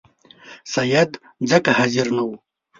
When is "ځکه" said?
1.49-1.69